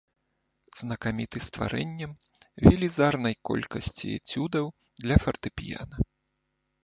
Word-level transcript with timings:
Знакаміты 0.79 1.37
стварэннем 1.47 2.11
велізарнай 2.65 3.35
колькасці 3.49 4.07
эцюдаў 4.17 4.65
для 5.03 5.15
фартэпіяна. 5.27 5.97